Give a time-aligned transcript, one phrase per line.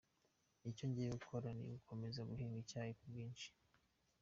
[0.69, 3.49] Icyo ngiye gukora ni ugukomeza guhinga icyayi ku bwinshi”.